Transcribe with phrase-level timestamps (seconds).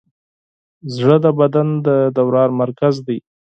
[0.95, 3.17] زړه د بدن د دوران مرکز دی.